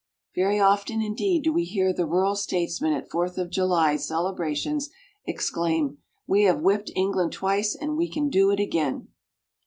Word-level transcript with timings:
Very 0.33 0.59
often, 0.59 0.99
indeed, 1.03 1.43
do 1.43 1.53
we 1.53 1.63
hear 1.63 1.93
the 1.93 2.07
rural 2.07 2.35
statesmen 2.35 2.91
at 2.91 3.07
Fourth 3.11 3.37
of 3.37 3.51
July 3.51 3.97
celebrations 3.97 4.89
exclaim, 5.27 5.99
"We 6.25 6.45
have 6.45 6.61
whipped 6.63 6.89
England 6.95 7.33
twice, 7.33 7.75
and 7.75 7.95
we 7.97 8.09
can 8.09 8.27
do 8.29 8.49
it 8.49 8.59
again!" 8.59 9.09